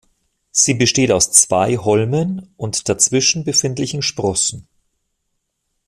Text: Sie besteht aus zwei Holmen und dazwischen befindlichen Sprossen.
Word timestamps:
Sie 0.49 0.73
besteht 0.73 1.11
aus 1.11 1.31
zwei 1.31 1.77
Holmen 1.77 2.49
und 2.57 2.89
dazwischen 2.89 3.43
befindlichen 3.43 4.01
Sprossen. 4.01 4.67